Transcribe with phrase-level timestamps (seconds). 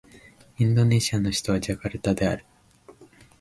[0.57, 2.43] インドネシアの首都はジャカルタである